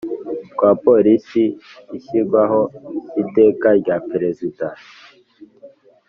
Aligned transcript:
twa 0.51 0.71
Polisi 0.83 1.43
ishyirwaho 1.97 2.59
n 2.67 2.69
Iteka 3.23 3.67
rya 3.81 3.95
Perezida 4.09 4.67